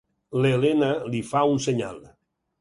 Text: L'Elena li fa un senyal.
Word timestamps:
L'Elena 0.45 0.89
li 1.15 1.21
fa 1.33 1.45
un 1.53 1.63
senyal. 1.67 2.01